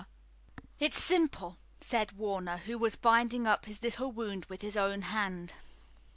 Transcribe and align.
"It's 0.79 0.99
simple," 0.99 1.59
said 1.79 2.13
Warner, 2.13 2.57
who 2.57 2.79
was 2.79 2.95
binding 2.95 3.45
up 3.45 3.65
his 3.65 3.83
little 3.83 4.11
wound 4.11 4.45
with 4.45 4.63
his 4.63 4.75
own 4.75 5.03
hand. 5.03 5.53